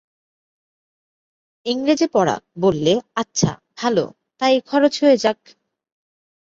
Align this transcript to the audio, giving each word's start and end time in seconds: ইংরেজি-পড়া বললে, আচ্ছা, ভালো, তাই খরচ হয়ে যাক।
ইংরেজি-পড়া 1.65 2.35
বললে, 2.59 2.93
আচ্ছা, 3.15 3.51
ভালো, 3.77 4.03
তাই 4.41 4.55
খরচ 4.61 4.93
হয়ে 5.03 5.17
যাক। 5.17 5.39